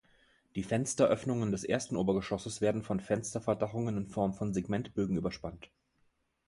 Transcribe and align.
Die 0.55 0.63
Fensteröffnungen 0.63 1.51
des 1.51 1.63
ersten 1.63 1.95
Obergeschosses 1.95 2.59
werden 2.59 2.81
von 2.81 2.99
Fensterverdachungen 3.01 3.97
in 3.97 4.07
Form 4.07 4.33
von 4.33 4.51
Segmentbögen 4.51 5.15
überspannt. 5.15 5.69